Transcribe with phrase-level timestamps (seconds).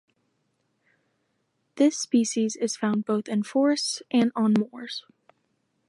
[1.75, 5.05] This species is found both in forests and on moors.